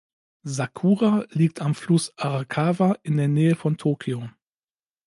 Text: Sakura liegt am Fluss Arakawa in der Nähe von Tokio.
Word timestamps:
Sakura 0.47 1.25
liegt 1.29 1.61
am 1.61 1.75
Fluss 1.75 2.11
Arakawa 2.17 2.97
in 3.03 3.17
der 3.17 3.27
Nähe 3.27 3.55
von 3.55 3.77
Tokio. 3.77 4.29